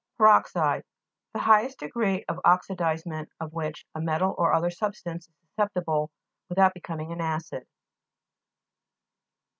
PERO'XIDE 0.17 0.83
The 1.33 1.39
highest 1.41 1.77
degree 1.77 2.25
of 2.27 2.39
oxidizement 2.43 3.29
of 3.39 3.53
which 3.53 3.85
a 3.93 4.01
metal 4.01 4.33
or 4.35 4.51
other 4.51 4.71
substance 4.71 5.27
is 5.29 5.33
susceptible 5.51 6.09
with 6.49 6.57
out 6.57 6.73
becoming 6.73 7.11
an 7.11 7.21
acid. 7.21 7.67